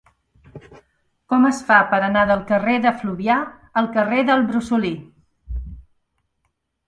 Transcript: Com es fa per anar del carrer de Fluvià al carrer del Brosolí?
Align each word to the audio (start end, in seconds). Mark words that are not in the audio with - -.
Com 1.33 1.43
es 1.49 1.57
fa 1.67 1.75
per 1.91 1.99
anar 2.05 2.23
del 2.31 2.39
carrer 2.51 2.77
de 2.85 2.93
Fluvià 3.01 3.35
al 3.81 3.89
carrer 3.97 4.23
del 4.31 4.41
Brosolí? 4.49 4.93